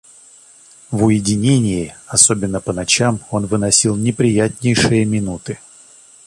[0.89, 5.59] В уединении, особенно по ночам, он выносил неприятнейшие минуты.